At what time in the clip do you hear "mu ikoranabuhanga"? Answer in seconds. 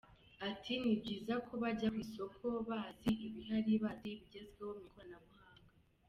4.77-5.67